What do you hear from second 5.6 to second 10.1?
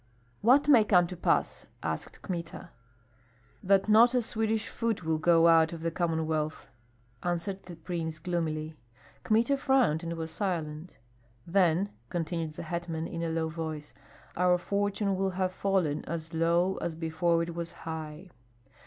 of the Commonwealth," answered the prince, gloomily. Kmita frowned